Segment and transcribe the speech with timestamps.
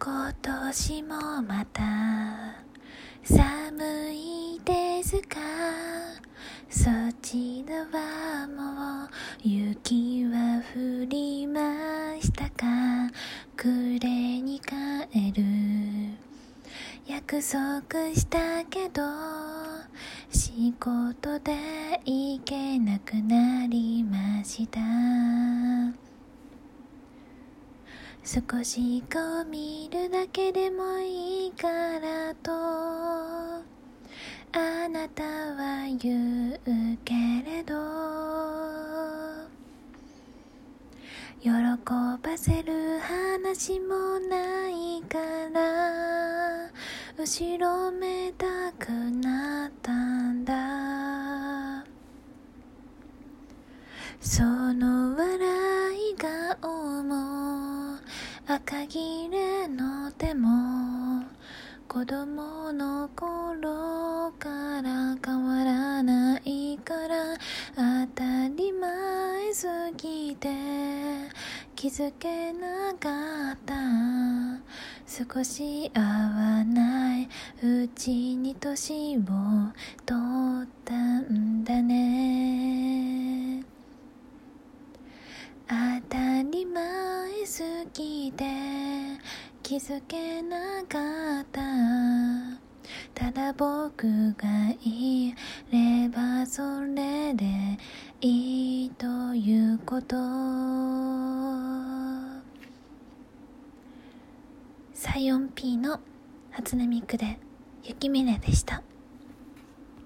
[0.00, 1.82] 今年もまた
[3.24, 5.40] 寒いですか？
[6.70, 6.84] そ
[7.20, 9.08] ちらはもう
[9.42, 11.60] 雪は降りま
[12.20, 13.10] したか？
[13.56, 15.42] 暮れに帰る。
[17.06, 19.02] 約束したけど
[20.30, 21.52] 仕事で
[22.04, 24.80] 行けなくなりました。
[28.24, 31.68] 少しこう見るだけでもいいか
[32.00, 32.52] らと。
[34.52, 36.60] あなたは言う
[37.04, 37.74] けれど。
[41.40, 45.18] 喜ばせる話もないか
[45.52, 46.70] ら。
[47.16, 51.84] 後ろめたくなったんだ。
[54.20, 55.38] その笑
[56.10, 57.37] い顔も
[58.50, 61.22] 赤切れの手も
[61.86, 67.36] 子供の頃から変わらないから
[67.76, 69.66] 当たり前す
[69.98, 70.48] ぎて
[71.76, 73.74] 気づけなかった。
[75.06, 77.28] 少し合わない
[77.62, 79.22] うちに年を
[80.04, 83.64] 取ったんだね
[85.66, 85.74] 当
[86.08, 88.44] たり前すぎて
[89.62, 91.60] 気づけなかった。
[93.14, 95.34] ただ僕がい
[95.70, 97.44] ればそれで
[98.20, 100.16] いいということ。
[104.94, 106.00] サイオン P の
[106.50, 107.38] 初音ミクで
[107.84, 108.82] 雪峰でした。